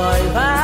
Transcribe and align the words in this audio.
bye-bye. 0.00 0.59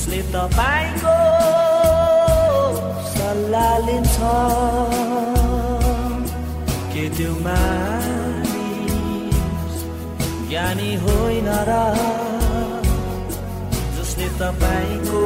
जसले 0.00 0.20
तपाईँको 0.32 1.14
सल्लाह 3.08 3.72
लिन्छ। 3.86 4.16
के 6.92 7.04
त्यो 7.16 7.32
ज्ञानी 10.48 10.92
होइन 11.04 11.48
र 11.68 11.76
जसले 13.96 14.28
तपाईँको 14.40 15.20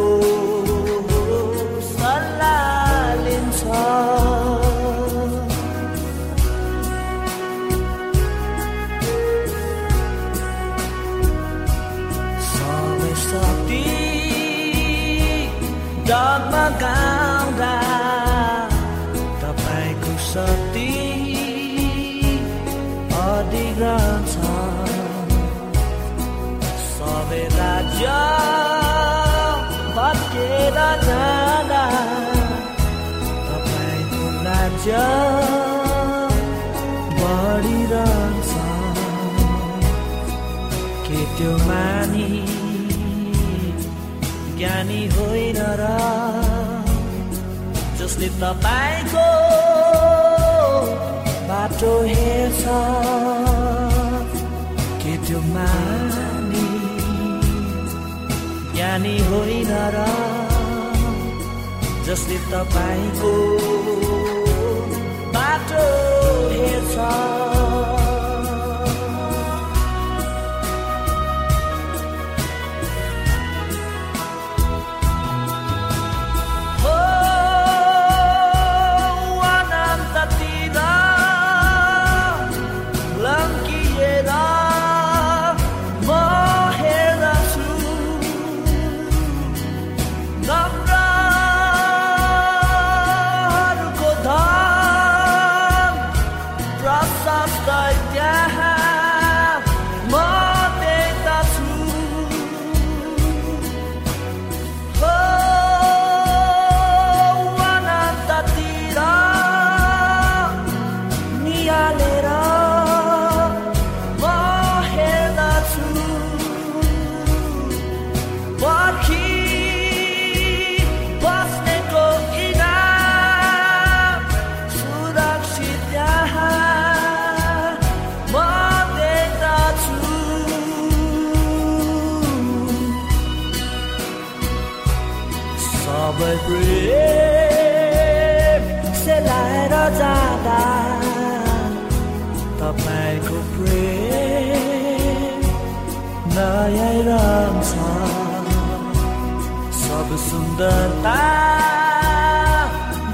तपाईँको 48.35 49.27
बाटो 51.49 51.93
हेर्छ। 52.03 52.65
के 55.03 55.17
त्यो 55.27 55.41
मानी? 55.41 56.67
ज्ञानी 58.75 59.17
होइन 59.19 59.73
र 59.95 60.07
जसले 62.07 62.39
तपाईँको 62.53 63.33
बाटो 65.35 65.87
हेर्छ। 66.51 67.34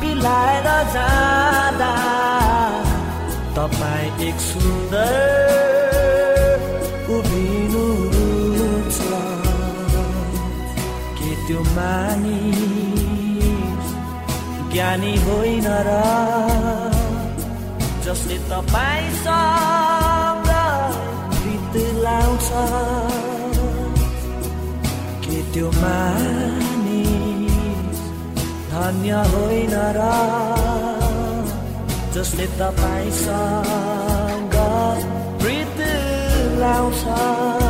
बिलाएर 0.01 0.69
जाँदा 0.95 1.93
तपाईँ 3.57 4.11
एक 4.29 4.37
सुन्दर 4.41 5.13
उभिनुहुन्छ 7.17 8.99
के 11.19 11.31
त्यो 11.47 11.61
मानिस 11.77 12.63
ज्ञानी 14.73 15.15
होइन 15.27 15.67
र 15.89 15.91
जसले 18.05 18.37
तपाईँसँग 18.51 20.49
गीत 21.43 21.75
लाउँछ? 22.05 22.49
के 25.25 25.39
त्यो 25.53 25.69
मानिस 25.83 26.70
धन्य 28.81 29.13
होइन 29.33 29.75
र 29.97 30.05
जसले 32.15 32.47
तपाईँसँग 32.61 34.55
प्रीत 35.41 35.79
लाउँछ। 36.61 37.70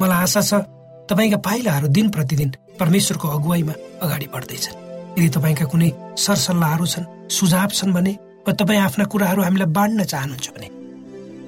मलाई 0.00 0.22
आशा 0.24 0.40
छ 0.40 0.52
तपाईँका 1.10 1.38
पाइलाहरू 1.44 1.88
दिन 1.96 2.08
प्रतिदिन 2.10 2.50
परमेश्वरको 2.80 3.28
अगुवाईमा 3.28 3.74
अगाडि 4.00 4.26
बढ्दैछन्। 4.34 4.76
यदि 5.18 5.28
तपाईँका 5.36 5.64
कुनै 5.72 5.90
सरसल्लाहहरू 6.16 6.86
छन् 6.86 7.10
सुझाव 7.28 7.70
छन् 7.78 7.92
भने 7.92 8.12
वा 8.46 8.52
तपाईँ 8.56 8.80
आफ्ना 8.80 9.04
कुराहरू 9.12 9.42
हामीलाई 9.42 9.70
बाँड्न 9.76 10.04
चाहनुहुन्छ 10.04 10.48
भने 10.56 10.68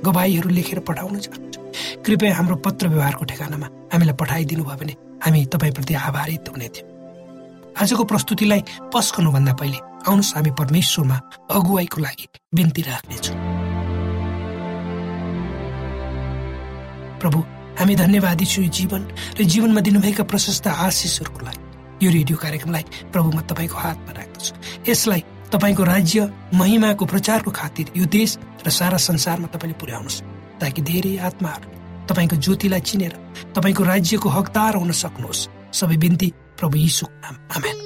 गवाईहरू 0.05 0.49
लेखेर 0.51 0.81
पठाउन 0.85 1.19
चाहनुहुन्छ। 1.19 1.57
कृपया 2.05 2.35
हाम्रो 2.37 2.57
पत्र 2.67 2.89
व्यवहारको 2.93 3.25
ठेगानामा 3.25 3.69
हामीलाई 3.93 4.17
पठाइदिनु 4.21 4.65
भयो 4.65 4.77
भने 4.77 4.95
हामी 5.25 5.41
तपाईँप्रति 5.55 5.95
आभारित 5.95 6.49
हुने 6.53 6.69
थियौँ। 6.75 6.91
आजको 7.81 8.05
प्रस्तुतिलाई 8.05 8.63
पस्कनुभन्दा 8.93 9.53
पहिले 9.61 9.79
आउनुहोस् 10.05 10.35
हामी 10.37 10.51
परमेश्वरमा 10.61 11.17
अगुवाईको 11.57 11.99
लागि 12.03 12.27
बिन्ती 12.55 12.83
राख्नेछौँ। 12.83 13.37
प्रभु 17.21 17.39
हामी 17.79 17.95
धन्यवादी 17.97 18.45
छौँ 18.45 18.67
जीवन 18.69 19.03
र 19.39 19.43
जीवनमा 19.43 19.81
दिनुभएका 19.81 20.25
प्रशस्त 20.25 20.67
आशिषहरूको 20.67 21.41
लागि। 21.47 21.61
यो 22.05 22.11
रेडियो 22.11 22.37
कार्यक्रमलाई 22.37 22.85
प्रभु 23.13 23.29
म 23.31 23.41
तपाईँको 23.47 23.77
हातमा 23.77 24.13
राख्दछु। 24.13 24.53
यसलाई 24.91 25.23
तपाईँको 25.53 25.83
राज्य 25.85 26.19
महिमाको 26.55 27.05
प्रचारको 27.07 27.51
खातिर 27.51 27.87
यो 27.97 28.05
देश 28.07 28.39
र 28.67 28.71
सारा 28.71 28.97
संसारमा 28.99 29.47
तपाईँले 29.55 29.79
पुर्याउनुहोस् 29.79 30.23
ताकि 30.61 30.83
धेरै 30.83 31.17
आत्माहरू 31.29 31.69
तपाईँको 32.09 32.37
ज्योतिलाई 32.37 32.81
चिनेर 32.81 33.13
तपाईँको 33.55 33.83
राज्यको 33.85 34.29
हकदार 34.29 34.75
हुन 34.77 34.91
सक्नुहोस्। 34.93 35.49
सबै 35.73 35.97
बिन्ती 35.97 36.29
प्रभु 36.59 36.77
नाम 36.77 37.35
आमेन। 37.57 37.77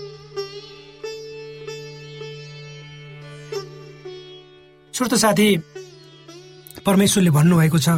श्रोत 4.94 5.14
साथी 5.14 5.48
परमेश्वरले 6.86 7.30
भन्नुभएको 7.30 7.78
छ 7.78 7.88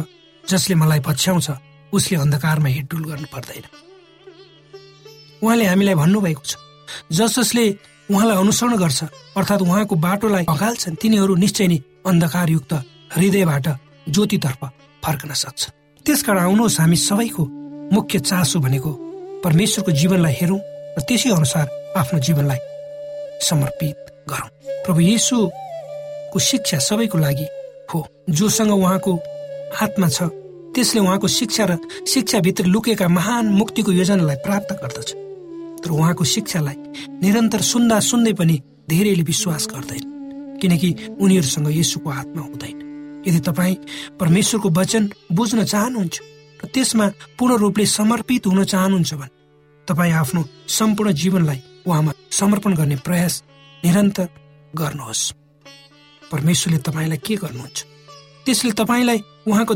जसले 0.43 0.75
मलाई 0.75 0.99
पछ्याउँछ 0.99 1.68
उसले 1.93 2.17
अन्धकारमा 2.17 2.69
हिडडुल 2.69 3.03
गर्नु 3.09 3.27
पर्दैन। 3.33 3.65
उहाँले 5.43 5.65
हामीलाई 5.65 5.95
भन्नुभएको 5.95 6.43
छ 6.43 6.55
जस 7.11 7.39
जसले 7.39 7.65
उहाँलाई 8.11 8.37
अनुसरण 8.37 8.75
गर्छ 8.77 8.99
अर्थात् 9.37 9.61
उहाँको 9.61 9.95
बाटोलाई 9.95 10.45
अगाल्छन् 10.49 10.99
तिनीहरू 11.01 11.35
निश्चय 11.35 11.67
नै 11.67 11.77
अन्धकारयुक्त 12.05 12.73
हृदयबाट 13.15 13.67
ज्योतितर्फ 14.09 14.61
फर्कन 15.03 15.31
सक्छ। 15.33 15.61
त्यसकारण 16.05 16.43
आउनुहोस् 16.43 16.79
हामी 16.79 16.97
सबैको 16.97 17.43
मुख्य 17.93 18.19
चासो 18.19 18.59
भनेको 18.59 18.91
परमेश्वरको 19.43 19.91
जीवनलाई 19.91 20.33
हेरौँ 20.41 20.59
र 20.97 21.01
त्यसै 21.07 21.29
अनुसार 21.29 21.65
आफ्नो 21.97 22.19
जीवनलाई 22.19 22.59
समर्पित 23.47 23.97
गरौँ। 24.29 24.49
प्रभु 24.85 24.99
येशूको 24.99 26.37
शिक्षा 26.39 26.77
सबैको 26.89 27.17
लागि 27.17 27.47
हो। 27.89 27.99
जोसँग 28.29 28.71
उहाँको 28.73 29.11
आत्मा 29.81 30.07
छ 30.09 30.19
त्यसले 30.75 30.99
उहाँको 31.01 31.27
शिक्षा 31.27 31.65
र 31.65 31.77
शिक्षाभित्र 32.07 32.65
लुकेका 32.65 33.07
महान 33.07 33.45
मुक्तिको 33.49 33.91
योजनालाई 33.91 34.35
प्राप्त 34.45 34.71
गर्दछ। 34.83 35.09
तर 35.83 35.89
उहाँको 35.91 36.23
शिक्षालाई 36.23 36.75
निरन्तर 37.21 37.61
सुन्दा 37.61 37.99
सुन्दै 37.99 38.33
पनि 38.33 38.55
धेरैले 38.89 39.23
विश्वास 39.23 39.67
गर्दैन 39.71 40.03
किनकि 40.61 40.89
उनीहरूसँग 41.21 41.67
यसुको 41.77 42.09
आत्मा 42.09 42.41
हुँदैन। 42.41 42.77
यदि 43.27 43.39
तपाईँ 43.39 43.75
परमेश्वरको 44.19 44.69
वचन 44.69 45.09
बुझ्न 45.31 45.63
चाहनुहुन्छ 45.63 46.15
र 46.63 46.67
त्यसमा 46.73 47.07
पूर्ण 47.39 47.55
रूपले 47.57 47.85
समर्पित 47.85 48.47
हुन 48.47 48.63
चाहनुहुन्छ 48.63 49.13
भने 49.13 49.35
तपाईँ 49.87 50.13
आफ्नो 50.13 50.41
सम्पूर्ण 50.67 51.11
जीवनलाई 51.11 51.59
उहाँमा 51.87 52.11
समर्पण 52.31 52.73
गर्ने 52.75 52.95
प्रयास 52.95 53.43
निरन्तर 53.85 54.27
गर्नुहोस्। 54.75 55.23
परमेश्वरले 56.31 56.79
तपाईँलाई 56.79 57.17
के 57.17 57.35
गर्नुहुन्छ? 57.35 57.77
त्यसले 58.45 58.71
तपाईँलाई 58.71 59.19
उहाँको 59.47 59.73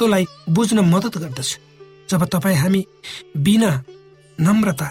दैवीयत्वलाई 0.00 0.24
बुझ्न 0.48 0.78
मद्दत 0.80 1.16
गर्दछ। 1.18 1.58
जब 2.10 2.24
तपाईँ 2.24 2.56
हामी 2.56 2.86
बिना 3.36 3.70
नम्रता 4.38 4.88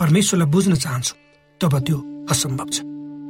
परमेश्वरलाई 0.00 0.50
बुझ्न 0.50 0.74
चाहन्छौँ 0.74 1.18
तब 1.60 1.78
त्यो 1.86 1.98
असम्भव 2.30 2.68
छ। 2.74 2.82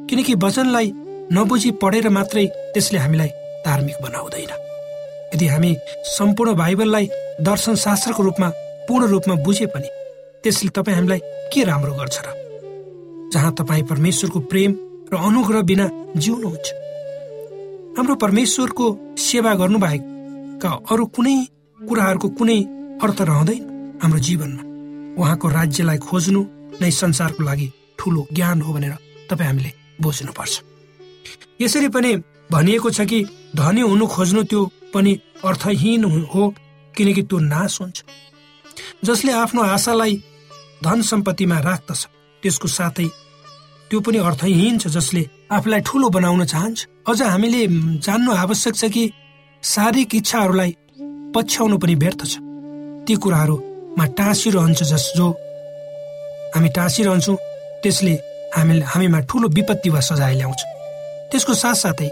किनकि 0.09 0.35
वचनलाई 0.35 0.89
नबुझी 1.33 1.71
पढेर 1.77 2.09
मात्रै 2.09 2.47
त्यसले 2.73 2.99
हामीलाई 2.99 3.29
धार्मिक 3.67 3.97
बनाउँदैन। 4.03 4.53
यदि 5.35 5.47
हामी 5.47 5.77
सम्पूर्ण 6.17 6.55
बाइबललाई 6.57 7.07
दर्शन 7.41 7.75
शास्त्रको 7.77 8.23
रूपमा 8.23 8.49
पूर्ण 8.89 9.07
रूपमा 9.07 9.35
बुझे 9.45 9.67
पनि 9.67 9.89
त्यसले 10.43 10.71
तपाईँ 10.73 10.97
हामीलाई 10.97 11.21
के 11.53 11.65
राम्रो 11.65 11.93
गर्छ 11.93 12.17
र? 12.25 12.29
जहाँ 13.33 13.53
तपाईँ 13.53 13.85
परमेश्वरको 13.85 14.41
प्रेम 14.41 14.71
र 15.13 15.17
अनुग्रह 15.21 15.63
बिना 15.63 15.87
जिउनुहुन्छ। 16.17 16.69
हाम्रो 17.97 18.15
परमेश्वरको 18.17 18.87
सेवा 19.19 19.53
गर्नुबाहेकका 20.63 20.95
अरू 20.95 21.05
कुनै 21.17 21.37
कुराहरूको 21.81 22.29
कुनै 22.39 22.59
अर्थ 23.03 23.19
रहँदैन 23.21 23.63
हाम्रो 24.03 24.21
जीवनमा। 24.27 24.63
उहाँको 25.19 25.47
राज्यलाई 25.59 25.99
खोज्नु 25.99 26.41
नै 26.81 26.91
संसारको 26.91 27.43
लागि 27.45 27.67
ठुलो 27.99 28.27
ज्ञान 28.33 28.63
हो 28.63 28.73
भनेर 28.73 28.95
तपाईँ 29.31 29.49
हामीले 29.49 29.71
बुझ्नुपर्छ। 30.03 30.55
यसरी 31.61 31.89
पनि 31.89 32.11
भनिएको 32.53 32.91
छ 32.91 33.01
कि 33.11 33.19
धनी 33.57 33.81
हुनु 33.81 34.07
खोज्नु 34.07 34.43
त्यो 34.51 34.61
पनि 34.95 35.13
अर्थहीन 35.45 36.05
हो 36.33 36.43
किनकि 36.95 37.23
त्यो 37.23 37.39
नाश 37.39 37.81
हुन्छ। 37.81 37.99
जसले 39.05 39.33
आफ्नो 39.33 39.63
आशालाई 39.75 40.15
धन 40.85 40.99
सम्पत्तिमा 41.03 41.59
राख्दछ 41.59 42.01
त्यसको 42.43 42.69
साथै 42.69 43.09
त्यो 43.91 43.99
पनि 44.01 44.19
अर्थहीन 44.19 44.79
छ 44.79 44.87
जसले 44.97 45.23
आफूलाई 45.51 45.81
ठुलो 45.87 46.09
बनाउन 46.17 46.45
चाहन्छ। 46.45 46.79
अझ 47.11 47.19
हामीले 47.23 47.63
जान्नु 48.07 48.31
आवश्यक 48.33 48.75
छ 48.77 48.85
कि 48.95 49.05
शारीरिक 49.63 50.15
इच्छाहरूलाई 50.15 50.75
पछ्याउनु 51.35 51.77
पनि 51.79 51.95
व्यर्थ 51.95 52.23
छ। 52.27 52.35
ती 53.07 53.15
कुराहरूमा 53.23 54.05
टाँसिरहन्छ 54.19 54.83
जस 54.83 55.05
जो 55.17 55.29
हामी 56.55 56.69
टाँसिरहन्छौँ 56.77 57.37
त्यसले 57.83 58.15
हामी 58.57 58.81
हामीमा 58.93 59.21
ठुलो 59.31 59.49
विपत्ति 59.49 59.91
वा 59.91 60.01
सजाय 60.01 60.35
ल्याउँछ। 60.35 60.61
त्यसको 61.31 61.55
साथसाथै 61.55 62.11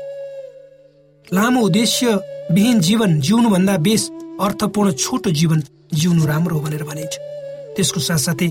लामो 1.27 1.61
उद्देश्य 1.67 2.07
विहीन 2.55 2.81
जीवन 2.87 3.21
जिउनुभन्दा 3.21 3.77
बेस 3.87 4.03
अर्थपूर्ण 4.41 4.93
छोटो 5.03 5.31
जीवन 5.31 5.63
जिउनु 5.95 6.27
राम्रो 6.27 6.57
हो 6.57 6.63
भनेर 6.63 6.85
भनिन्छ। 6.87 7.15
त्यसको 7.77 8.01
साथसाथै 8.01 8.51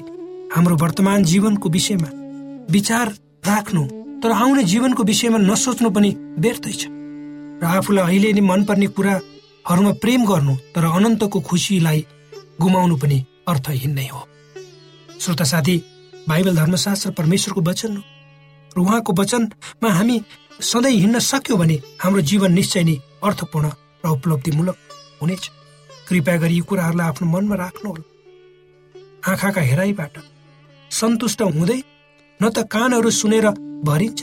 हाम्रो 0.55 0.75
वर्तमान 0.83 1.23
जीवनको 1.23 1.69
विषयमा 1.69 2.09
विचार 2.67 3.07
राख्नु 3.47 3.83
तर 4.21 4.31
आउने 4.43 4.63
जीवनको 4.71 5.03
विषयमा 5.03 5.37
नसोच्नु 5.49 5.89
पनि 5.89 6.15
व्यर्थै 6.43 6.73
छ। 6.73 6.98
र 7.61 7.65
आफूलाई 7.67 8.05
अहिले 8.05 8.29
नै 8.33 8.41
मनपर्ने 8.41 8.87
कुराहरूमा 8.97 9.91
प्रेम 10.03 10.21
गर्नु 10.25 10.53
तर 10.73 10.83
अनन्तको 10.87 11.39
खुसीलाई 11.47 11.99
गुमाउनु 12.61 12.95
पनि 13.01 13.17
अर्थहीन 13.47 13.91
नै 13.93 14.07
हो। 14.07 14.21
श्रोता 15.21 15.45
साथी 15.51 15.75
बाइबल 16.29 16.55
धर्मशास्त्र 16.55 17.11
परमेश्वरको 17.19 17.61
वचन 17.69 17.91
हो 17.97 18.03
र 18.75 18.79
उहाँको 18.79 19.11
वचनमा 19.19 19.89
हामी 19.97 20.17
सधैँ 20.61 20.91
हिँड्न 20.93 21.19
सक्यौँ 21.19 21.59
भने 21.59 21.77
हाम्रो 22.01 22.21
जीवन 22.29 22.51
निश्चय 22.53 22.83
नै 22.83 22.95
अर्थपूर्ण 23.23 23.67
र 24.03 24.07
उपलब्धिमूलक 24.09 24.77
हुनेछ। 25.21 25.43
कृपया 26.07 26.35
गरी 26.41 26.55
यी 26.55 26.63
कुराहरूलाई 26.69 27.07
आफ्नो 27.07 27.27
मनमा 27.27 27.55
राख्नुहोला। 27.55 28.03
आँखाका 29.31 29.61
हेराइबाट 29.61 30.15
सन्तुष्ट 30.91 31.41
हुँदै 31.41 31.79
न 32.39 32.43
त 32.49 32.57
कानहरू 32.71 33.09
सुनेर 33.11 33.47
भरिन्छ। 33.83 34.19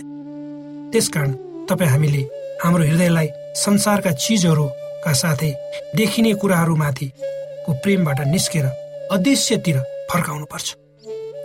त्यसकारण 0.93 1.33
तपाईँ 1.69 1.91
हामीले 1.91 2.23
हाम्रो 2.63 2.85
हृदयलाई 2.85 3.29
संसारका 3.57 4.11
चिजहरूका 4.23 5.13
साथै 5.13 5.51
देखिने 5.97 6.33
कुराहरूमाथिको 6.41 7.73
प्रेमबाट 7.83 8.21
निस्केर 8.27 8.67
अदृश्यतिर 9.13 9.79
फर्काउनु 10.11 10.47
पर्छ 10.53 10.75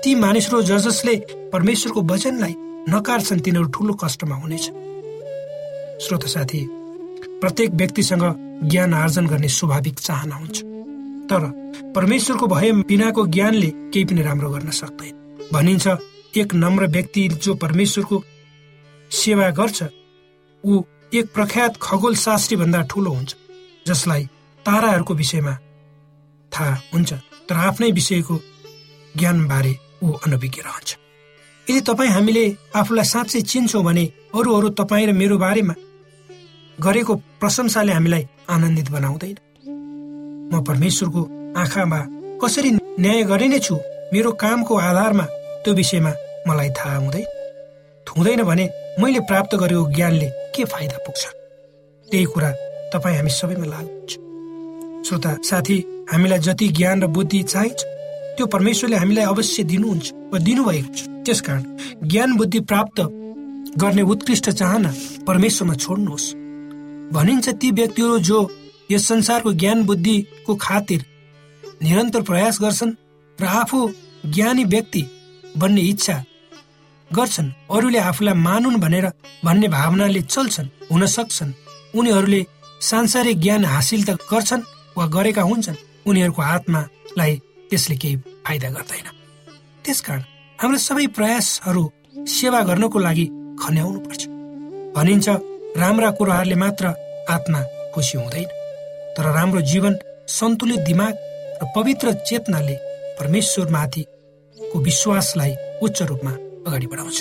ती 0.04 0.14
मानिसहरू 0.16 0.62
ज 0.62 0.78
जसले 0.86 1.16
परमेश्वरको 1.54 2.02
वचनलाई 2.12 2.54
नकार्छन् 2.90 3.44
तिनीहरू 3.46 3.68
ठुलो 3.70 3.94
कष्टमा 4.04 4.36
हुनेछ। 4.36 4.66
श्रोत 6.04 6.26
साथी 6.28 6.62
प्रत्येक 7.42 7.70
व्यक्तिसँग 7.74 8.24
ज्ञान 8.64 8.94
आर्जन 8.94 9.28
गर्ने 9.28 9.50
स्वाभाविक 9.50 10.00
चाहना 10.00 10.36
हुन्छ। 10.36 10.58
तर 11.30 11.42
परमेश्वरको 11.96 12.48
भय 12.48 12.72
बिनाको 12.90 13.26
ज्ञानले 13.28 13.70
केही 13.94 14.06
पनि 14.06 14.22
राम्रो 14.22 14.50
गर्न 14.50 14.70
सक्दैन। 14.80 15.14
भनिन्छ 15.54 15.88
एक 16.38 16.54
नम्र 16.56 16.88
व्यक्ति 16.88 17.28
जो 17.44 17.56
परमेश्वरको 17.64 18.24
सेवा 19.12 19.50
गर्छ 19.60 19.84
ऊ 20.64 20.82
एक 21.14 21.34
प्रख्यात 21.34 21.78
खगोल 21.82 22.16
शास्त्री 22.16 22.56
भन्दा 22.58 22.82
ठुलो 22.82 23.12
हुन्छ 23.12 23.36
जसलाई 23.88 24.24
ताराहरूको 24.66 25.14
विषयमा 25.14 25.54
थाहा 26.52 26.76
हुन्छ 26.94 27.14
तर 27.50 27.56
आफ्नै 27.68 27.90
विषयको 27.92 28.36
ज्ञानबारे 29.18 29.74
ऊ 30.04 30.12
अनभिज्ञ 30.26 30.62
रहन्छ। 30.62 30.90
यदि 31.68 31.82
तपाईँ 31.82 32.12
हामीले 32.12 32.46
आफूलाई 32.76 33.06
साँच्चै 33.06 33.42
चिन्छौँ 33.42 33.84
भने 33.84 34.06
अरू 34.36 34.56
अरू 34.58 34.70
तपाईँ 34.80 35.08
र 35.08 35.12
मेरो 35.12 35.38
बारेमा 35.38 35.76
गरेको 36.80 37.14
प्रशंसाले 37.40 37.92
हामीलाई 37.92 38.24
आनन्दित 38.50 38.88
बनाउँदैन। 38.96 39.38
म 40.52 40.64
परमेश्वरको 40.64 41.22
आँखामा 41.60 42.00
कसरी 42.42 42.72
न्याय 43.04 43.24
गरे 43.32 43.48
नै 43.48 43.60
छु 43.60 43.76
मेरो 44.14 44.32
कामको 44.40 44.74
आधारमा 44.80 45.26
त्यो 45.64 45.74
विषयमा 45.76 46.12
मलाई 46.48 46.70
थाहा 46.80 46.98
हुँदैन। 47.04 47.28
हुँदैन 48.08 48.44
भने 48.44 48.66
मैले 49.02 49.20
प्राप्त 49.30 49.56
गरेको 49.56 49.86
ज्ञानले 49.96 50.28
के 50.56 50.66
फाइदा 50.66 50.98
पुग्छ? 51.06 51.22
त्यही 52.08 52.26
कुरा 52.26 52.50
तपाईँ 52.94 53.16
हामी 53.18 53.30
सबैमा 53.30 53.66
लागु 53.66 53.90
हुन्छ। 53.90 54.12
श्रोता 55.08 55.32
साथी 55.50 55.78
हामीलाई 56.12 56.40
जति 56.40 56.68
ज्ञान 56.78 57.02
र 57.04 57.08
बुद्धि 57.08 57.42
चाहिन्छ 57.44 57.82
त्यो 58.38 58.46
परमेश्वरले 58.46 58.98
हामीलाई 58.98 59.26
अवश्य 59.26 59.64
दिनुहुन्छ 59.64 60.12
वा 60.34 60.40
दिनुभएको 60.40 60.94
छ। 60.94 61.00
त्यसकारण 61.26 61.64
ज्ञान 62.08 62.36
बुद्धि 62.38 62.60
प्राप्त 62.70 63.02
गर्ने 63.82 64.02
उत्कृष्ट 64.14 64.50
चाहना 64.50 64.94
परमेश्वरमा 65.28 65.76
छोड्नुहोस्। 65.76 66.34
भनिन्छ 67.16 67.50
ती 67.62 67.72
व्यक्तिहरू 67.72 68.20
जो 68.20 68.40
यस 68.92 69.08
संसारको 69.08 69.52
ज्ञान 69.54 69.84
बुद्धिको 69.86 70.56
खातिर 70.56 71.06
निरन्तर 71.84 72.22
प्रयास 72.22 72.58
गर्छन् 72.62 72.94
र 73.40 73.46
आफू 73.46 73.80
ज्ञानी 74.26 74.64
व्यक्ति 74.64 75.04
बन्ने 75.58 75.82
इच्छा 75.82 76.24
गर्छन्। 77.16 77.50
अरूले 77.72 78.00
आफूलाई 78.00 78.36
मानुन् 78.48 78.82
भनेर 78.84 79.06
भन्ने 79.46 79.68
भावनाले 79.68 80.22
चल्छन् 80.34 80.74
हुन 80.92 81.06
सक्छन्। 81.06 81.52
उनीहरूले 81.98 82.42
सांसारिक 82.82 83.38
ज्ञान 83.40 83.66
हासिल 83.66 84.02
त 84.08 84.10
गर्छन् 84.32 84.68
वा 84.98 85.06
गरेका 85.16 85.42
हुन्छन् 85.42 85.82
उनीहरूको 86.08 86.42
आत्मालाई 86.56 87.34
त्यसले 87.70 87.96
केही 88.02 88.16
फाइदा 88.46 88.70
गर्दैन। 88.76 89.08
त्यसकारण 89.86 90.24
हाम्रो 90.60 90.78
सबै 90.78 91.06
प्रयासहरू 91.18 91.84
सेवा 92.28 92.60
गर्नको 92.70 93.00
लागि 93.00 93.26
खन्याउनु 93.62 94.00
पर्छ 94.06 94.22
भनिन्छ 94.96 95.28
राम्रा 95.82 96.10
कुराहरूले 96.18 96.56
मात्र 96.64 96.86
आत्मा 97.30 97.60
खुसी 97.94 98.18
हुँदैन। 98.18 98.50
तर 99.16 99.26
राम्रो 99.38 99.62
जीवन 99.72 99.94
सन्तुलित 100.28 100.80
दिमाग 100.90 101.14
र 101.62 101.66
पवित्र 101.76 102.08
चेतनाले 102.28 102.76
परमेश्वरमाथिको 103.20 104.78
विश्वासलाई 104.80 105.54
उच्च 105.84 106.02
रूपमा 106.10 106.34
अगाडि 106.68 106.88
बढाउँछ। 106.88 107.20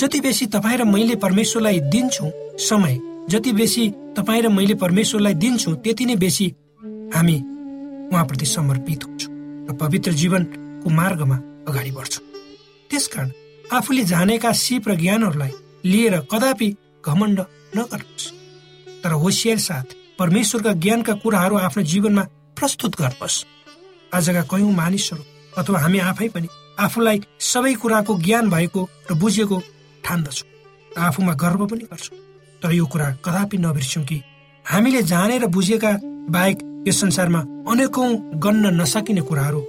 जति 0.00 0.20
बेसी 0.20 0.46
तपाईँ 0.46 0.78
र 0.78 0.84
मैले 0.84 1.16
परमेश्वरलाई 1.16 1.80
दिन्छौँ 1.92 2.30
समय 2.60 2.98
जति 3.30 3.52
बेसी 3.52 3.90
तपाईँ 4.16 4.42
र 4.42 4.48
मैले 4.48 4.74
परमेश्वरलाई 4.74 5.34
दिन्छौँ 5.34 5.74
त्यति 5.82 6.04
नै 6.06 6.16
बेसी 6.16 6.46
हामी 7.14 7.36
उहाँप्रति 8.12 8.46
समर्पित 8.46 9.04
हुन्छौँ 9.04 9.32
र 9.68 9.76
पवित्र 9.76 10.12
जीवनको 10.12 10.90
मार्गमा 10.90 11.36
अगाडि 11.68 11.90
बढ्छौँ। 11.90 12.24
त्यसकारण 12.90 13.30
आफूले 13.72 14.04
जानेका 14.04 14.52
सिप 14.54 14.88
र 14.88 14.94
ज्ञानहरूलाई 14.96 15.52
लिएर 15.84 16.18
कदापि 16.32 16.68
घमण्ड 17.04 17.40
नगर्नुहोस्। 17.76 18.32
तर 19.02 19.12
होसियार 19.14 19.58
साथ 19.58 19.86
परमेश्वरका 20.18 20.72
ज्ञानका 20.82 21.12
कुराहरू 21.22 21.56
आफ्नो 21.58 21.82
जीवनमा 21.82 22.22
प्रस्तुत 22.56 22.96
गर्नुहोस्। 22.96 23.44
आजका 24.14 24.42
कयौँ 24.50 24.72
मानिसहरू 24.72 25.22
अथवा 25.58 25.78
हामी 25.80 25.98
आफै 26.10 26.28
पनि 26.28 26.48
आफूलाई 26.78 27.20
सबै 27.42 27.74
कुराको 27.74 28.18
ज्ञान 28.18 28.50
भएको 28.50 28.88
र 29.10 29.14
बुझेको 29.14 29.56
ठान्दछौँ। 30.04 30.48
आफूमा 30.98 31.32
गर्व 31.34 31.66
पनि 31.66 31.84
गर्छौँ। 31.90 32.18
तर 32.62 32.72
यो 32.72 32.86
कुरा 32.86 33.08
कदापि 33.24 33.58
नबिर्स्यौँ 33.58 34.04
कि 34.04 34.22
हामीले 34.66 35.02
जानेर 35.02 35.46
बुझेका 35.46 35.92
बाहेक 36.34 36.58
यस 36.88 37.00
संसारमा 37.00 37.40
अनेकौँ 37.70 38.08
गन्न 38.44 38.74
नसकिने 38.80 39.20
कुराहरू 39.20 39.60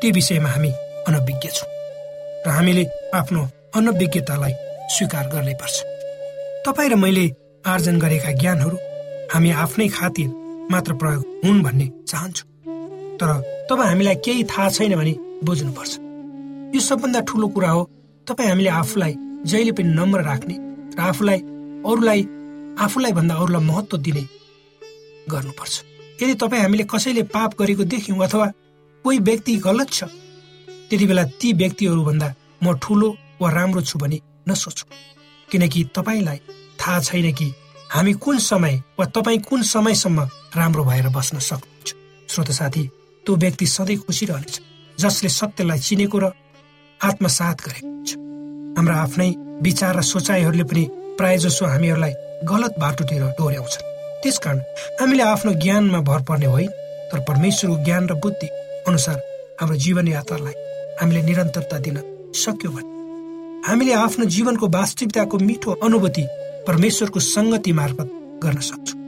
ती 0.00 0.10
विषयमा 0.12 0.48
हामी 0.48 0.70
अनभिज्ञ 1.08 1.48
छौँ 1.48 1.70
र 2.46 2.50
हामीले 2.56 2.84
आफ्नो 3.14 3.42
अनभिज्ञतालाई 3.76 4.52
स्वीकार 4.94 5.26
गर्नै 5.32 5.54
पर्छ। 5.54 5.76
तपाईँ 6.66 6.90
र 6.90 6.94
मैले 6.96 7.26
आर्जन 7.64 7.98
गरेका 7.98 8.30
ज्ञानहरू 8.40 8.76
हामी 9.32 9.50
आफ्नै 9.64 9.88
खातिर 9.88 10.28
मात्र 10.72 10.92
प्रयोग 11.00 11.22
हुन् 11.44 11.62
भन्ने 11.62 11.86
चाहन्छु। 12.08 12.44
तर 13.18 13.30
तब 13.70 13.80
हामीलाई 13.80 14.14
केही 14.24 14.44
थाहा 14.50 14.68
छैन 14.70 14.94
भने 14.96 15.14
बुझ्नुपर्छ 15.44 15.92
यो 16.74 16.80
सबभन्दा 16.80 17.20
ठुलो 17.28 17.48
कुरा 17.54 17.70
हो 17.70 17.82
तपाईँ 18.26 18.48
हामीले 18.48 18.70
आफूलाई 18.80 19.14
जहिले 19.46 19.72
पनि 19.72 19.94
नम्र 19.98 20.20
राख्ने 20.22 20.56
र 20.96 21.00
आफूलाई 21.00 21.38
अरूलाई 21.90 22.22
आफूलाई 22.84 23.12
भन्दा 23.12 23.34
अरूलाई 23.34 23.64
महत्त्व 23.64 23.96
दिने 23.96 24.22
गर्नुपर्छ। 25.30 25.74
यदि 26.22 26.34
तपाईँ 26.42 26.62
हामीले 26.62 26.84
कसैले 26.92 27.22
पाप 27.34 27.54
गरेको 27.58 27.84
देख्यौँ 27.84 28.24
अथवा 28.24 28.46
कोही 29.04 29.18
व्यक्ति 29.18 29.56
गलत 29.66 29.90
छ 29.90 30.04
त्यति 30.90 31.06
बेला 31.06 31.24
ती 31.40 31.52
व्यक्तिहरूभन्दा 31.60 32.34
म 32.62 32.76
ठुलो 32.82 33.08
वा 33.40 33.50
राम्रो 33.50 33.82
छु 33.82 33.98
भने 33.98 34.20
नसोचौँ। 34.48 34.88
किनकि 35.48 35.84
तपाईँलाई 35.96 36.38
थाहा 36.80 37.00
छैन 37.00 37.32
कि 37.32 37.52
हामी 37.90 38.12
कुन 38.24 38.38
समय 38.38 38.82
वा 38.98 39.04
तपाईँ 39.16 39.38
कुन 39.48 39.62
समयसम्म 39.64 40.28
राम्रो 40.56 40.84
भएर 40.84 41.08
बस्न 41.08 41.38
सक्नुहुन्छ। 41.38 41.94
श्रोत 42.28 42.50
साथी 42.52 42.84
त्यो 43.26 43.36
व्यक्ति 43.36 43.66
सधैँ 43.66 43.96
खुसी 43.96 44.26
रहनेछ। 44.26 44.60
जसले 45.02 45.28
सत्यलाई 45.30 45.78
चिनेको 45.86 46.18
र 46.18 46.32
आत्मसात 47.00 47.56
गरेको 47.66 47.88
हुन्छ 47.88 48.10
हाम्रा 48.78 48.96
आफ्नै 49.04 49.30
विचार 49.66 49.96
र 49.96 50.02
सोचाइहरूले 50.12 50.64
पनि 50.70 50.84
प्राय 51.18 51.36
जसो 51.44 51.64
हामीहरूलाई 51.66 52.12
गलत 52.50 52.74
बाटोतिर 52.82 53.22
डोर्याउँछन्। 53.38 53.88
त्यसकारण 54.22 54.58
हामीले 55.00 55.22
आफ्नो 55.22 55.52
ज्ञानमा 55.64 56.00
भर 56.08 56.20
पर्ने 56.28 56.46
होइन 56.46 56.70
तर 57.10 57.18
परमेश्वरको 57.28 57.84
ज्ञान 57.84 58.08
र 58.10 58.14
बुद्धि 58.22 58.48
अनुसार 58.88 59.18
हाम्रो 59.60 59.76
जीवन 59.84 60.08
यात्रालाई 60.08 60.56
हामीले 61.00 61.22
निरन्तरता 61.28 61.78
दिन 61.84 61.96
सक्यो 62.34 62.70
भने। 62.70 62.88
हामीले 63.68 63.92
आफ्नो 64.04 64.24
जीवनको 64.34 64.66
वास्तविकताको 64.76 65.38
मिठो 65.48 65.70
अनुभूति 65.84 66.24
परमेश्वरको 66.68 67.20
सङ्गति 67.20 67.72
मार्फत 67.72 68.08
गर्न 68.44 68.60
सक्छौँ। 68.70 68.98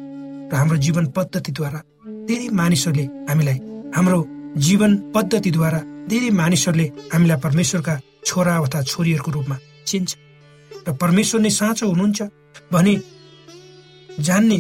र 0.51 0.55
हाम्रो 0.55 0.77
जीवन 0.87 1.07
पद्धतिद्वारा 1.17 1.81
धेरै 2.29 2.49
मानिसहरूले 2.61 3.05
हामीलाई 3.29 3.59
हाम्रो 3.97 4.21
जीवन 4.57 4.97
पद्धतिद्वारा 5.15 5.81
धेरै 6.09 6.31
मानिसहरूले 6.31 6.87
हामीलाई 7.13 7.39
परमेश्वरका 7.41 7.95
छोरा 8.27 8.57
अथवा 8.57 8.83
छोरीहरूको 8.83 9.31
रूपमा 9.31 9.57
चिन्छ। 9.87 10.11
र 10.87 10.93
परमेश्वर 10.93 11.41
नै 11.41 11.51
साँचो 11.51 11.89
हुनुहुन्छ 11.89 12.21
भने 12.73 12.95
जान्ने 14.21 14.59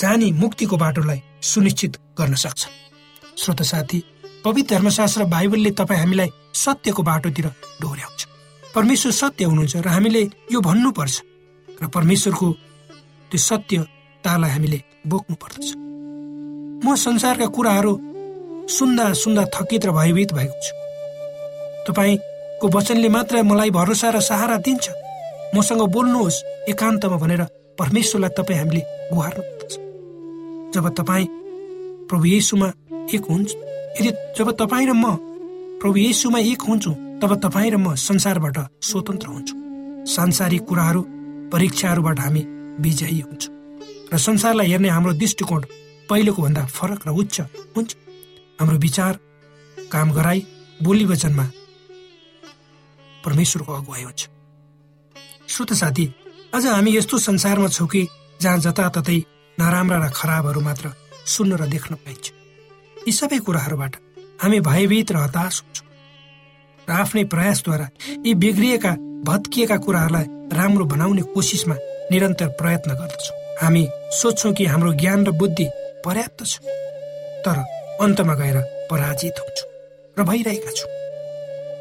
जानी 0.00 0.28
मुक्तिको 0.32 0.76
बाटोलाई 0.76 1.20
सुनिश्चित 1.42 1.92
गर्न 2.18 2.34
सक्छ। 2.34 2.62
श्रोत 3.36 3.62
साथी 3.62 3.98
पवित्र 4.44 4.74
धर्मशास्त्र 4.74 5.24
बाइबलले 5.24 5.70
तपाईँ 5.70 6.00
हामीलाई 6.00 6.30
सत्यको 6.54 7.02
बाटोतिर 7.02 7.46
डोर्याउँछ 7.82 8.20
परमेश्वर 8.74 9.12
सत्य 9.12 9.44
हुनुहुन्छ 9.44 9.76
र 9.76 9.88
हामीले 9.88 10.22
यो 10.52 10.60
भन्नुपर्छ। 10.60 11.14
र 11.82 11.86
परमेश्वरको 11.88 12.46
त्यो 13.30 13.38
सत्य 13.38 13.76
तालाई 14.24 14.50
हामीले 14.50 14.78
बोक्नु 15.06 15.34
पर्दछ 15.42 15.68
म 16.84 16.94
संसारका 16.94 17.46
कुराहरू 17.46 17.92
सुन्दा 18.68 19.12
सुन्दा 19.12 19.44
थकित 19.54 19.86
र 19.86 19.90
भयभीत 19.92 20.32
भएको 20.32 20.60
छु। 20.62 20.72
तपाईँको 21.86 22.66
वचनले 22.68 23.08
मात्र 23.08 23.42
मलाई 23.42 23.70
भरोसा 23.70 24.10
र 24.10 24.20
सहारा 24.20 24.56
दिन्छ। 24.58 24.90
मसँग 25.54 25.82
बोल्नुहोस् 25.94 26.42
एकान्तमा 26.68 27.16
भनेर 27.16 27.42
परमेश्वरलाई 27.78 28.30
तपाईँ 28.38 28.58
हामीले 28.58 28.82
पर्दछ 29.10 29.72
जब 30.74 30.88
तपाईँ 30.98 31.26
प्रभु 32.10 32.24
येसुमा 32.26 32.68
एक 33.14 33.24
हुन्छ 33.30 33.50
यदि 34.00 34.10
जब 34.36 34.50
तपाईँ 34.60 34.86
र 34.86 34.92
म 34.92 35.14
प्रभु 35.80 35.96
येसुमा 35.96 36.38
एक 36.42 36.62
हुन्छु 36.68 36.90
तब 37.22 37.34
तपाईँ 37.44 37.70
र 37.70 37.76
म 37.76 37.94
संसारबाट 37.94 38.58
स्वतन्त्र 38.82 39.28
हुन्छु। 39.28 39.54
सांसारिक 40.10 40.62
कुराहरू 40.66 41.02
परीक्षाहरूबाट 41.52 42.18
हामी 42.20 42.42
विजयी 42.82 43.20
हुन्छौँ। 43.20 43.54
र 44.12 44.18
संसारलाई 44.18 44.68
हेर्ने 44.70 44.88
हाम्रो 44.88 45.12
दृष्टिकोण 45.22 45.62
पहिलेको 46.10 46.42
भन्दा 46.42 46.62
फरक 46.66 47.06
र 47.06 47.10
उच्च 47.14 47.40
हुन्छ। 47.76 47.90
हाम्रो 48.58 48.76
विचार 48.78 49.18
काम 49.92 50.12
गराई 50.12 50.40
बोली 50.82 51.04
वचनमा 51.04 51.44
परमेश्वरको 53.24 53.72
अगुवाई 53.72 54.02
हुन्छ। 54.02 54.22
श्रोत 55.48 55.72
साथी 55.72 56.06
अझ 56.54 56.64
हामी 56.66 56.96
यस्तो 56.96 57.18
संसारमा 57.18 57.68
छौँ 57.68 57.88
कि 57.88 58.06
जहाँ 58.40 58.58
जताततै 58.58 59.18
नराम्रा 59.58 59.98
र 59.98 60.08
खराबहरू 60.10 60.60
मात्र 60.60 60.92
सुन्न 61.26 61.52
र 61.60 61.66
देख्न 61.68 61.94
पाइन्छ। 62.00 62.24
यी 63.06 63.12
सबै 63.12 63.38
कुराहरूबाट 63.44 63.92
हामी 64.42 64.60
भयभीत 64.60 65.12
र 65.12 65.16
हताश 65.16 65.60
हुन्छौँ। 65.60 65.86
र 66.88 66.90
आफ्नै 66.92 67.24
प्रयासद्वारा 67.28 67.86
यी 68.24 68.34
बिग्रिएका 68.34 68.92
भत्किएका 69.28 69.76
कुराहरूलाई 69.84 70.26
राम्रो 70.56 70.84
बनाउने 70.84 71.22
कोसिसमा 71.34 71.76
निरन्तर 72.10 72.48
प्रयत्न 72.56 72.90
गर्दछौँ। 72.94 73.36
हामी 73.60 73.88
सोध्छौँ 74.12 74.52
कि 74.52 74.64
हाम्रो 74.64 74.92
ज्ञान 75.00 75.26
र 75.26 75.30
बुद्धि 75.40 75.66
पर्याप्त 76.04 76.44
छ। 76.44 76.60
तर 77.44 77.56
अन्तमा 78.02 78.34
गएर 78.34 78.58
पराजित 78.90 79.36
हुन्छौँ 79.40 79.68
र 80.16 80.24
भइरहेका 80.28 80.70
छौँ। 80.70 80.90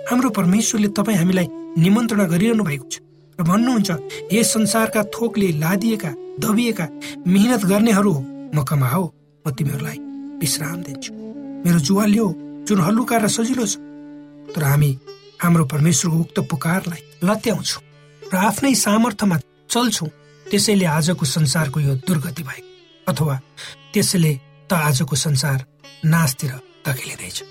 हाम्रो 0.09 0.29
परमेश्वरले 0.29 0.87
तपाईँ 0.97 1.17
हामीलाई 1.17 1.47
निमन्त्रणा 1.83 2.25
गरिरहनु 2.33 2.63
भएको 2.63 2.87
छ 2.89 2.95
र 3.39 3.43
भन्नुहुन्छ 3.43 3.89
यस 4.33 4.53
संसारका 4.53 5.03
थोकले 5.15 5.47
लादिएका 5.59 6.11
दबिएका 6.39 6.85
मिहिनेत 7.27 7.63
गर्नेहरू 7.71 8.11
हो। 8.11 8.21
म 8.55 8.63
कमाओ 8.63 9.03
म 9.45 9.51
तिमीहरूलाई 9.51 9.97
विश्राम 10.39 10.79
दिन्छु। 10.83 11.11
मेरो 11.65 11.79
जुवा 11.79 12.05
लियो 12.05 12.27
जुन 12.67 12.79
हल्लुका 12.79 13.17
र 13.17 13.27
सजिलो 13.27 13.65
छ। 13.65 13.75
तर 14.55 14.63
हामी 14.63 14.91
हाम्रो 15.43 15.65
परमेश्वरको 15.67 16.17
उक्त 16.19 16.37
पुकारलाई 16.51 17.01
लत्याउँछौँ 17.23 17.83
र 18.31 18.35
आफ्नै 18.47 18.73
सामर्थ्यमा 18.75 19.37
चल्छौँ। 19.69 20.09
त्यसैले 20.45 20.85
आजको 20.85 21.25
संसारको 21.25 21.79
यो 21.79 21.93
दुर्गति 22.07 22.43
भएको 22.43 22.67
अथवा 23.11 23.35
त्यसैले 23.93 24.33
त 24.69 24.73
आजको 24.73 25.15
संसार 25.15 25.57
नाचतिर 26.05 26.51
धकेलिँदैछ 26.87 27.43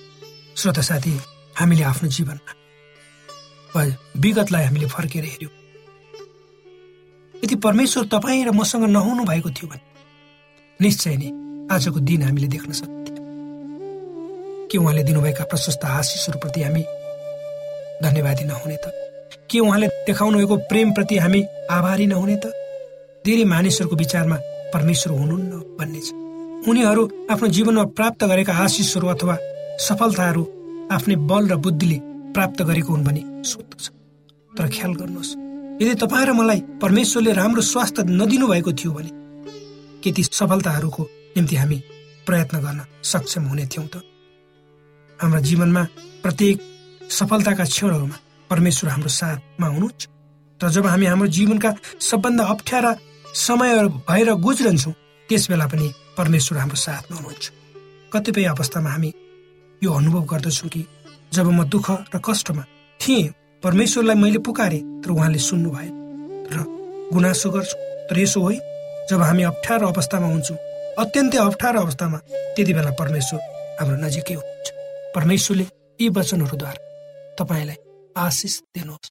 श्रोता 0.56 0.82
साथी 0.82 1.18
हामीले 1.58 1.82
आफ्नो 1.82 2.08
जीवनमा 2.08 3.82
विगतलाई 4.16 4.64
हामीले 4.64 4.86
फर्केर 4.86 5.24
हेऱ्यौँ। 5.24 5.50
यदि 7.34 7.56
परमेश्वर 7.56 8.04
तपाईँ 8.06 8.44
र 8.44 8.50
मसँग 8.50 8.84
नहुनु 8.84 9.24
भएको 9.24 9.50
थियो 9.50 9.68
भने 9.68 9.82
निश्चय 10.80 11.16
नै 11.16 11.28
आजको 11.74 12.00
दिन 12.00 12.22
हामीले 12.22 12.46
देख्न 12.46 12.72
सक्थ्यौँ 12.72 13.02
के 14.70 14.78
उहाँले 14.78 15.02
दिनुभएका 15.02 15.44
प्रशस्त 15.44 15.84
आशिषहरूप्रति 15.84 16.62
हामी 16.62 16.82
धन्यवादी 18.02 18.44
नहुने 18.44 18.76
त? 18.76 18.86
के 19.50 19.58
उहाँले 19.60 19.86
देखाउनु 20.06 20.38
भएको 20.38 20.56
प्रेमप्रति 20.56 21.18
हामी 21.18 21.44
आभारी 21.70 22.06
नहुने 22.06 22.36
त? 22.36 22.52
धेरै 23.26 23.44
मानिसहरूको 23.44 23.96
विचारमा 23.96 24.36
परमेश्वर 24.74 25.18
हुनुहुन्न 25.18 25.52
भन्ने 25.78 26.00
छ। 26.00 26.23
उनीहरू 26.68 27.02
आफ्नो 27.30 27.48
जीवनमा 27.54 27.84
प्राप्त 27.96 28.24
गरेका 28.24 28.52
आशिषहरू 28.64 29.06
अथवा 29.08 29.36
सफलताहरू 29.86 30.42
आफ्नै 30.96 31.16
बल 31.30 31.44
र 31.52 31.56
बुद्धिले 31.64 31.98
प्राप्त 32.34 32.62
गरेको 32.68 32.90
हुन् 32.92 33.04
भने 33.04 33.22
सोध्दछ। 33.44 33.84
तर 34.52 34.66
ख्याल 34.74 34.92
गर्नुहोस् 35.00 35.32
यदि 35.82 35.94
तपाईँ 36.02 36.26
र 36.26 36.32
मलाई 36.32 36.60
परमेश्वरले 36.82 37.32
राम्रो 37.40 37.62
स्वास्थ्य 37.62 38.02
नदिनु 38.20 38.46
भएको 38.48 38.72
थियो 38.72 38.92
भने 38.96 39.10
के 40.02 40.10
ती 40.16 40.22
सफलताहरूको 40.24 41.02
निम्ति 41.36 41.56
हामी 41.56 41.78
प्रयत्न 42.26 42.56
गर्न 42.64 42.80
सक्षम 43.12 43.44
हुने 43.50 43.66
थियौँ 43.68 43.88
त? 43.92 44.00
हाम्रा 45.18 45.40
जीवनमा 45.40 45.82
प्रत्येक 46.22 46.56
सफलताका 47.10 47.64
क्षणहरूमा 47.64 48.16
परमेश्वर 48.50 48.90
हाम्रो 48.90 49.10
साथमा 49.20 49.66
हुनुहुन्छ। 49.66 50.02
र 50.60 50.68
जब 50.70 50.86
हामी 50.86 51.06
हाम्रो 51.12 51.28
जीवनका 51.36 51.70
सबभन्दा 52.00 52.44
अप्ठ्यारा 52.44 52.90
समयहरू 53.46 53.88
भएर 54.08 54.28
गुज्रन्छौँ 54.46 54.94
त्यस 55.28 55.44
बेला 55.50 55.66
पनि 55.68 55.88
परमेश्वर 56.18 56.58
हाम्रो 56.58 56.76
साथमा 56.76 57.16
हुनुहुन्छ। 57.16 57.44
कतिपय 58.12 58.44
अवस्थामा 58.44 58.90
हामी 58.90 59.10
यो 59.82 59.90
अनुभव 59.92 60.22
गर्दछौँ 60.24 60.70
कि 60.70 60.82
जब 61.32 61.46
म 61.50 61.64
दुःख 61.64 61.90
र 62.14 62.20
कष्टमा 62.24 62.62
थिएँ 63.00 63.32
परमेश्वरलाई 63.62 64.16
मैले 64.16 64.38
पुकारेँ 64.38 64.82
तर 65.02 65.10
उहाँले 65.10 65.38
सुन्नु 65.38 65.70
भएन। 65.70 65.92
र 66.52 66.56
गुनासो 67.12 67.50
गर्छु 67.50 67.76
तर 68.08 68.18
यसो 68.18 68.40
होइन 68.40 68.60
जब 69.10 69.20
हामी 69.22 69.42
अप्ठ्यारो 69.42 69.86
अवस्थामा 69.88 70.26
हुन्छौँ 70.26 70.58
अत्यन्तै 70.98 71.38
अप्ठ्यारो 71.38 71.80
अवस्थामा 71.80 72.18
त्यति 72.54 72.72
बेला 72.74 72.90
परमेश्वर 73.00 73.40
हाम्रो 73.80 73.96
नजिकै 74.04 74.34
हुनुहुन्छ। 74.34 74.68
परमेश्वरले 75.14 75.66
यी 76.00 76.08
वचनहरूद्वारा 76.08 76.80
तपाईँलाई 77.38 77.78
आशिष 78.16 78.54
दिनुहोस्। 78.74 79.10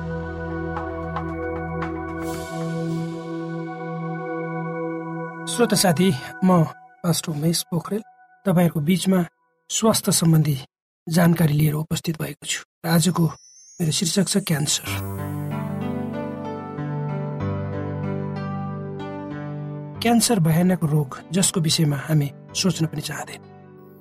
श्रोत 5.61 5.73
साथी 5.77 6.09
म 6.43 6.63
पास्टर 7.05 7.31
उमेश 7.31 7.61
पोखरेल 7.69 8.01
तपाईँहरूको 8.45 8.79
बिचमा 8.81 9.19
स्वास्थ्य 9.69 10.11
सम्बन्धी 10.11 10.57
जानकारी 11.07 11.53
लिएर 11.53 11.73
उपस्थित 11.73 12.17
भएको 12.21 12.45
छु। 12.49 12.65
र 12.85 12.89
आजको 12.89 13.25
मेरो 13.79 13.91
शीर्षक 13.93 14.25
छ 14.25 14.37
क्यान्सर। 14.41 14.89
क्यान्सर 20.01 20.39
भयानक 20.39 20.83
रोग 20.83 21.17
जसको 21.29 21.59
विषयमा 21.61 21.97
हामी 22.09 22.31
सोच्न 22.57 22.85
पनि 22.89 23.01
चाहँदैन। 23.01 23.41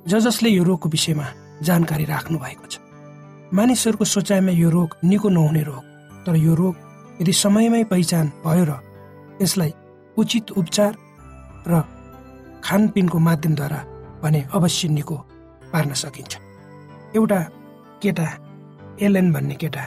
ज 0.08 0.12
जसले 0.16 0.48
यो 0.48 0.64
रोगको 0.64 0.88
विषयमा 0.88 1.26
जानकारी 1.60 2.04
राख्नु 2.08 2.38
भएको 2.40 2.66
छ। 2.72 2.80
मानिसहरूको 3.52 4.04
सोचाइमा 4.08 4.52
यो 4.56 4.70
रोग 4.70 4.96
निको 5.04 5.28
नहुने 5.28 5.62
रोग 5.68 5.84
तर 6.24 6.40
यो 6.40 6.54
रोग 6.56 6.74
यदि 7.20 7.32
समयमै 7.36 7.84
पहिचान 7.84 8.32
भयो 8.48 8.64
र 8.64 8.80
यसलाई 9.44 9.72
उचित 10.16 10.56
उपचार 10.56 11.09
र 11.68 11.82
खानपिनको 12.64 13.18
माध्यमद्वारा 13.18 13.84
भने 14.22 14.40
अवश्य 14.54 14.88
निको 14.88 15.16
पार्न 15.72 15.92
सकिन्छ। 15.94 16.36
एउटा 17.16 17.40
केटा 18.02 18.26
एलएन 19.02 19.32
भन्ने 19.32 19.54
केटा 19.54 19.84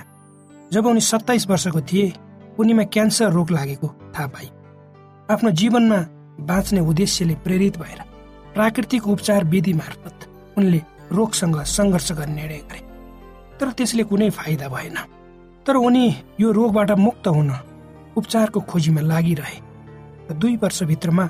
जब 0.72 0.86
उनी 0.86 1.02
सत्ताइस 1.02 1.48
वर्षको 1.50 1.82
थिए 1.82 2.14
उनीमा 2.60 2.84
क्यान्सर 2.94 3.32
रोग 3.32 3.52
लागेको 3.52 3.88
थाहा 4.16 4.28
पाए 4.28 4.48
आफ्नो 5.30 5.52
जीवनमा 5.52 6.00
बाँच्ने 6.46 6.80
उद्देश्यले 6.82 7.36
प्रेरित 7.44 7.78
भएर 7.78 8.00
प्राकृतिक 8.54 9.08
उपचार 9.08 9.44
विधि 9.46 9.74
मार्फत 9.74 10.28
उनले 10.58 10.82
रोगसँग 11.12 11.62
सङ्घर्ष 11.68 12.12
गर्ने 12.12 12.36
निर्णय 12.36 12.62
गरे। 12.70 12.82
तर 13.60 13.72
त्यसले 13.78 14.04
कुनै 14.04 14.30
फाइदा 14.30 14.68
भएन। 14.70 14.98
तर 15.66 15.76
उनी 15.78 16.06
यो 16.40 16.52
रोगबाट 16.52 16.92
मुक्त 16.98 17.28
हुन 17.28 17.52
उपचारको 18.18 18.60
खोजीमा 18.62 19.02
लागिरहे। 19.02 19.58
र 20.30 20.34
दुई 20.34 20.56
वर्षभित्रमा 20.58 21.26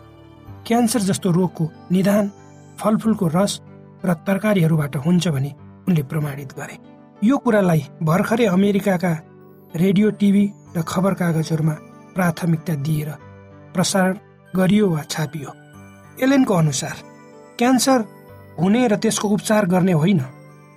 क्यान्सर 0.66 1.02
जस्तो 1.02 1.32
रोगको 1.32 1.70
निदान 1.92 2.32
फलफुलको 2.80 3.28
रस 3.36 3.54
र 4.06 4.14
तरकारीहरूबाट 4.28 4.96
हुन्छ 5.06 5.28
भने 5.28 5.52
उनले 5.88 6.04
प्रमाणित 6.12 6.52
गरे। 6.60 6.76
यो 7.22 7.38
कुरालाई 7.38 7.82
भर्खरै 8.04 8.46
अमेरिकाका 8.48 9.14
रेडियो 9.76 10.10
टिभी 10.20 10.46
र 10.76 10.82
खबर 10.82 11.14
कागजहरूमा 11.14 11.74
प्राथमिकता 12.16 12.74
दिएर 12.86 13.10
प्रसारण 13.74 14.18
गरियो 14.54 14.90
वा 14.90 15.02
छापियो। 15.10 15.52
एलेनको 16.24 16.54
अनुसार 16.54 16.96
क्यान्सर 17.60 18.00
हुने 18.60 18.88
र 18.88 18.96
त्यसको 18.96 19.28
उपचार 19.30 19.66
गर्ने 19.66 19.94
होइन 19.94 20.20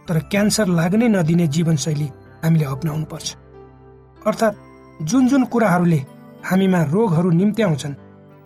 तर 0.08 0.18
क्यान्सर 0.30 0.66
लाग्नै 0.78 1.08
नदिने 1.08 1.46
जीवनशैली 1.46 2.08
हामीले 2.44 2.64
अप्नाउनु 2.64 3.04
पर्छ 3.04 3.28
अर्थात् 4.26 4.60
जुन 5.02 5.28
जुन 5.28 5.44
कुराहरूले 5.52 6.00
हामीमा 6.44 6.82
रोगहरू 6.94 7.30
निम्त्याउँछन् 7.30 7.98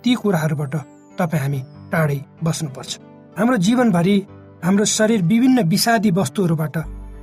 ती 0.03 0.15
कुराहरूबाट 0.15 0.75
तपाईँ 1.21 1.43
हामी 1.43 1.61
टाढै 1.93 2.19
बस्नुपर्छ। 2.45 2.93
हाम्रो 3.39 3.57
जीवनभरि 3.67 4.17
हाम्रो 4.65 4.85
शरीर 4.97 5.21
विभिन्न 5.23 5.59
विषादी 5.69 6.11
वस्तुहरूबाट 6.11 6.77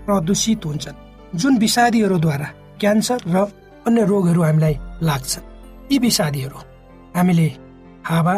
प्रदूषित 0.06 0.66
हुन्छन् 0.66 1.02
जुन 1.36 1.58
विषादीहरूद्वारा 1.58 2.48
क्यान्सर 2.82 3.20
र 3.28 3.38
अन्य 3.88 4.04
रोगहरू 4.06 4.42
हामीलाई 4.44 4.76
लाग्छन् 5.02 5.46
यी 5.92 5.98
विषादीहरू 6.00 6.60
हामीले 7.16 7.48
हावा 8.06 8.36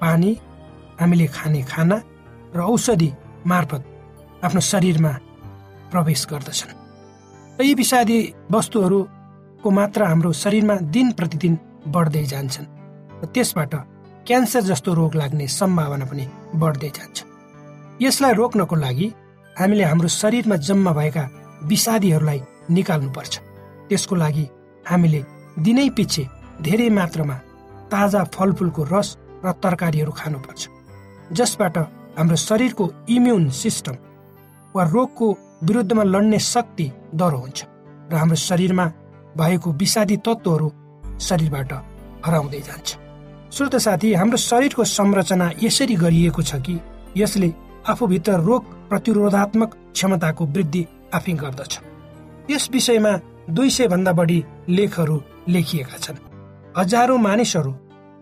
पानी 0.00 0.30
हामीले 1.00 1.26
खाने 1.26 1.62
खाना 1.62 1.96
र 2.56 2.60
औषधि 2.62 3.10
मार्फत 3.46 3.82
आफ्नो 4.44 4.60
शरीरमा 4.60 5.12
प्रवेश 5.90 6.26
गर्दछन्। 6.30 6.72
र 7.58 7.62
यी 7.64 7.74
विषादी 7.74 8.18
वस्तुहरूको 8.52 9.68
मात्रा 9.70 10.08
हाम्रो 10.08 10.32
शरीरमा 10.32 10.76
दिन 10.94 11.06
प्रतिदिन 11.18 11.54
बढ्दै 11.88 12.24
जान्छन्। 12.32 12.66
र 13.22 13.24
त्यसबाट 13.34 13.74
क्यान्सर 14.28 14.62
जस्तो 14.62 14.94
रोग 14.94 15.14
लाग्ने 15.14 15.46
सम्भावना 15.48 16.04
पनि 16.04 16.24
बढ्दै 16.60 16.90
जान्छ। 16.96 17.16
यसलाई 18.02 18.32
रोक्नको 18.40 18.76
लागि 18.76 19.06
हामीले 19.56 19.84
हाम्रो 19.84 20.08
शरीरमा 20.20 20.56
जम्मा 20.68 20.92
भएका 20.92 21.24
विषादीहरूलाई 21.64 22.40
निकाल्नुपर्छ। 22.70 23.34
त्यसको 23.88 24.14
लागि 24.14 24.44
हामीले 24.84 25.20
दिनै 25.64 25.88
पछि 25.96 26.22
धेरै 26.60 26.88
मात्रामा 26.98 27.36
ताजा 27.88 28.20
फलफुलको 28.36 28.82
रस 28.92 29.08
र 29.44 29.52
तरकारीहरू 29.64 30.12
खानुपर्छ। 30.12 30.62
जसबाट 31.32 31.76
हाम्रो 32.18 32.36
शरीरको 32.48 32.84
इम्युन 33.08 33.48
सिस्टम 33.62 33.96
वा 34.74 34.82
रोगको 34.94 35.26
विरुद्धमा 35.64 36.04
लड्ने 36.04 36.38
शक्ति 36.52 36.86
दह्रो 37.16 37.38
हुन्छ 37.38 37.58
र 38.12 38.14
हाम्रो 38.20 38.36
शरीरमा 38.48 38.86
भएको 39.40 39.68
विषादी 39.72 40.16
तत्त्वहरू 40.20 40.68
शरीरबाट 41.18 41.72
हराउँदै 42.26 42.60
जान्छ। 42.68 43.07
श्रोत 43.52 43.76
साथी 43.76 44.14
हाम्रो 44.14 44.36
शरीरको 44.36 44.84
संरचना 44.84 45.50
यसरी 45.62 45.94
गरिएको 45.94 46.42
छ 46.42 46.54
कि? 46.54 46.80
यसले 47.16 47.54
आफूभित्र 47.88 48.32
रोग 48.32 48.88
प्रतिरोधात्मक 48.88 49.74
क्षमताको 49.92 50.46
वृद्धि 50.46 50.86
आफै 51.14 51.32
गर्दछ। 51.32 51.80
यस 52.50 52.68
विषयमा 52.72 53.12
दुई 53.50 53.70
सय 53.70 53.88
भन्दा 53.88 54.12
बढी 54.12 54.44
लेखहरू 54.68 55.22
लेखिएका 55.48 55.96
छन्। 55.96 56.16
हजारौं 56.78 57.18
मानिसहरू 57.18 57.74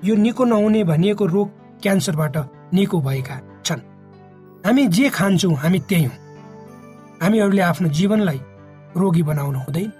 यो 0.04 0.14
निको 0.14 0.44
नहुने 0.44 0.84
भनिएको 0.84 1.26
रोग 1.26 1.48
क्यान्सरबाट 1.82 2.36
निको 2.74 3.00
भएका 3.00 3.62
छन्। 3.64 3.80
हामी 4.66 4.86
जे 4.86 5.10
खान्छौँ 5.10 5.54
हामी 5.54 5.78
त्यही 5.78 6.04
हौँ। 6.04 6.18
हामीहरूले 7.22 7.62
आफ्नो 7.62 7.88
जीवनलाई 7.88 8.40
रोगी 8.96 9.22
बनाउनु 9.22 9.58
हुँदैन। 9.58 9.92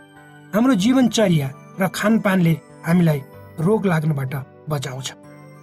हाम्रो 0.55 0.75
जीवनचर्या 0.75 1.51
र 1.81 1.89
खानपानले 1.89 2.61
हामीलाई 2.87 3.23
रोग 3.61 3.87
लाग्नबाट 3.87 4.35
बचाउँछ। 4.69 5.09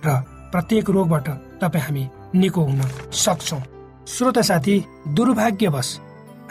र 0.05 0.09
प्रत्येक 0.51 0.89
रोगबाट 0.89 1.27
तपाईँ 1.61 1.83
हामी 1.83 2.03
निको 2.35 2.61
हुन 2.61 2.81
सक्छौँ। 3.13 3.61
श्रोत 4.07 4.39
साथी 4.39 4.75
दुर्भाग्यवश 5.15 5.89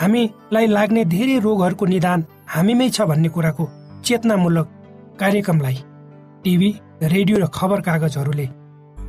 हामीलाई 0.01 0.67
लाग्ने 0.67 1.05
धेरै 1.05 1.39
रोगहरूको 1.39 1.85
निदान 1.87 2.25
हामीमै 2.49 2.89
छ 2.91 3.01
भन्ने 3.03 3.29
कुराको 3.29 3.65
चेतनामूलक 4.05 4.67
कार्यक्रमलाई 5.21 5.77
टिभी 6.45 6.71
रेडियो 7.03 7.39
र 7.39 7.47
खबर 7.47 7.81
कागजहरूले 7.81 8.47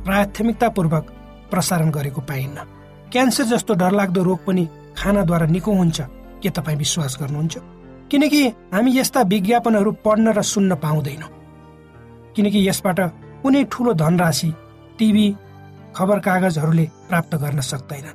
प्राथमिकतापूर्वक 0.04 1.04
प्रसारण 1.50 1.90
गरेको 1.90 2.20
पाइन्न। 2.20 2.58
क्यान्सर 3.12 3.44
जस्तो 3.44 3.74
डरलाग्दो 3.74 4.22
रोग 4.22 4.38
पनि 4.46 4.68
खानाद्वारा 4.96 5.46
निको 5.46 5.72
हुन्छ 5.72 6.00
के 6.42 6.50
तपाईँ 6.50 6.78
विश्वास 6.78 7.16
गर्नुहुन्छ? 7.20 7.54
किनकि 8.10 8.40
हामी 8.72 8.90
यस्ता 8.98 9.20
विज्ञापनहरू 9.22 9.90
पढ्न 10.04 10.26
र 10.28 10.42
सुन्न 10.44 10.74
पाउँदैनौँ। 10.76 11.30
किनकि 12.36 12.68
यसबाट 12.68 13.00
कुनै 13.44 13.62
ठुलो 13.72 13.92
धनराशि 13.92 14.50
टिभी 14.98 15.26
खबर 15.96 16.18
कागजहरूले 16.26 16.84
प्राप्त 17.08 17.32
गर्न 17.42 17.60
सक्दैन 17.60 18.06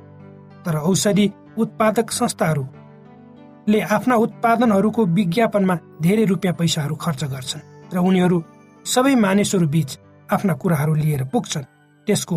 तर 0.64 0.76
औषधि 0.90 1.26
उत्पादक 1.62 2.10
संस्थाहरूले 2.10 3.80
आफ्ना 3.96 4.14
उत्पादनहरूको 4.24 5.02
विज्ञापनमा 5.18 5.76
धेरै 6.02 6.24
रुपियाँ 6.32 6.54
पैसाहरू 6.54 6.94
खर्च 7.04 7.22
गर्छन् 7.34 7.66
र 7.94 7.96
उनीहरू 8.08 8.38
सबै 8.84 9.14
मानिसहरू 9.26 9.66
बीच 9.74 9.90
आफ्ना 10.28 10.52
कुराहरू 10.62 10.94
लिएर 10.94 11.22
पुग्छन्। 11.32 11.70
त्यसको 12.06 12.36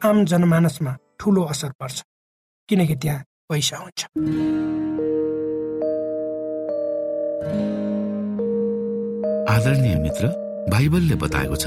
आम 0.00 0.24
जनमानसमा 0.24 0.92
ठुलो 1.20 1.42
असर 1.52 1.70
पर्छ 1.80 1.96
किनकि 2.68 2.94
त्यहाँ 3.02 3.24
पैसा 3.48 3.76
हुन्छ। 3.76 4.00
आदरणीय 9.54 9.94
मित्र 10.04 10.24
बाइबलले 10.72 11.14
बताएको 11.24 11.56
छ 11.56 11.66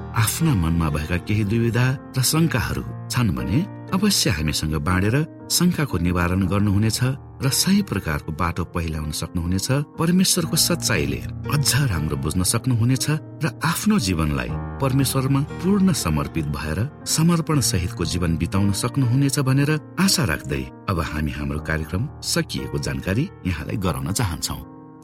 आफ्ना 0.11 0.53
मनमा 0.55 0.89
भएका 0.89 1.17
केही 1.23 1.43
दुविधा 1.47 1.85
र 2.17 2.21
शङ्काहरू 2.21 2.83
छन् 3.07 3.31
भने 3.31 3.59
अवश्य 3.95 4.29
हामीसँग 4.35 4.75
बाँडेर 4.87 5.15
शङ्काको 5.47 5.97
निवारण 5.97 6.41
गर्नुहुनेछ 6.51 6.99
र 7.43 7.49
सही 7.49 7.81
प्रकारको 7.87 8.31
बाटो 8.35 8.63
पहिलाउन 8.75 9.11
सक्नुहुनेछ 9.11 9.67
परमेश्वरको 9.99 10.57
सच्चाइले 10.67 11.19
अझ 11.55 11.71
राम्रो 11.91 12.17
बुझ्न 12.23 12.43
सक्नुहुनेछ 12.43 13.07
र 13.43 13.45
आफ्नो 13.63 13.99
जीवनलाई 14.07 14.51
परमेश्वरमा 14.83 15.41
पूर्ण 15.63 15.93
समर्पित 15.95 16.45
भएर 16.57 16.79
समर्पण 17.07 17.59
सहितको 17.71 18.05
जीवन 18.11 18.37
बिताउन 18.37 18.71
सक्नुहुनेछ 18.83 19.39
भनेर 19.47 19.71
आशा 19.99 20.23
राख्दै 20.31 20.63
अब 20.91 20.99
हामी 21.11 21.31
हाम्रो 21.39 21.59
कार्यक्रम 21.71 22.03
सकिएको 22.33 22.77
जानकारी 22.87 23.29
यहाँलाई 23.47 23.77
गराउन 23.87 24.11
चाहन्छौ। 24.11 24.59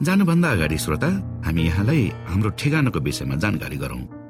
जानुभन्दा 0.06 0.48
अगाडि 0.52 0.78
श्रोता 0.78 1.10
हामी 1.46 1.62
यहाँलाई 1.66 2.02
हाम्रो 2.28 2.50
ठेगानाको 2.60 3.00
विषयमा 3.00 3.36
जानकारी 3.44 3.76
गरौं। 3.76 4.17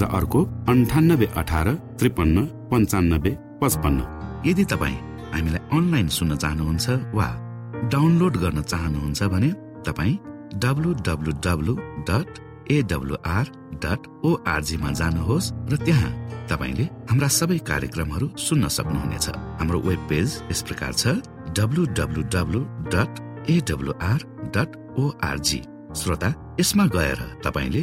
र 0.00 0.02
अर्को 0.18 0.40
अन्ठानब्बे 0.72 1.26
अठार 1.40 1.68
त्रिपन्न 1.98 2.36
पन्चानब्बे 2.70 3.32
पचपन्न। 3.62 4.00
यदि 4.48 4.64
तपाईँ 4.72 4.98
हामीलाई 5.34 5.62
अनलाइन 5.76 6.08
सुन्न 6.16 6.36
चाहनुहुन्छ 6.42 6.86
वा 7.18 7.28
डाउनलोड 7.92 8.34
गर्न 8.42 8.62
चाहनुहुन्छ 8.72 9.22
भने 9.34 9.50
तपाईँ 9.86 10.20
W 10.64 10.90
W 11.06 11.32
W 11.46 11.74
dot 12.08 12.30
AWR 12.72 13.46
dot 13.84 14.00
ओआरजीमा 14.28 14.90
जानुहोस् 15.00 15.52
र 15.70 15.76
त्यहाँ 15.84 16.12
तपाईँले 16.50 16.84
हाम्रा 17.10 17.28
सबै 17.38 17.58
कार्यक्रमहरू 17.70 18.26
सुन्न 18.46 18.68
सक्नुहुनेछ। 18.76 19.26
हाम्रो 19.60 19.78
वेब 19.88 20.02
पेज 20.10 20.28
यस 20.50 20.60
प्रकार 20.68 20.92
छ 21.00 21.04
W 21.58 21.82
W 21.98 22.22
W 22.34 22.60
dot 22.94 23.10
AWR 23.54 24.20
dot 24.56 24.70
ORG 25.02 25.60
श्रोता 26.00 26.30
यसमा 26.60 26.84
गएर 26.96 27.20
तपाईँले 27.44 27.82